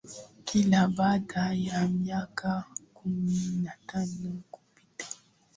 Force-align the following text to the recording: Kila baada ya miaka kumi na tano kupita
Kila 0.45 0.87
baada 0.87 1.53
ya 1.53 1.87
miaka 1.87 2.63
kumi 2.93 3.39
na 3.63 3.73
tano 3.87 4.41
kupita 4.51 5.05